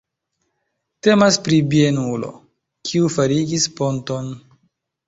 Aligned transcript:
Temas 1.07 1.37
pri 1.49 1.59
bienulo, 1.75 2.33
kiu 2.91 3.13
farigis 3.19 3.71
ponton. 3.79 4.35